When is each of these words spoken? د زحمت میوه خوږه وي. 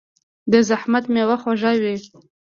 د 0.51 0.53
زحمت 0.69 1.05
میوه 1.13 1.37
خوږه 1.41 1.71
وي. 1.81 1.95